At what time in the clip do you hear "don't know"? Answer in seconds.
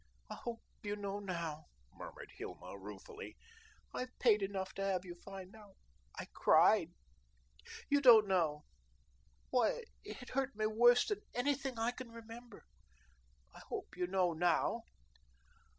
8.01-8.65